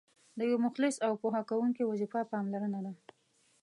[0.37, 2.93] د یو مخلص او پوه ښوونکي وظیفه پاملرنه ده.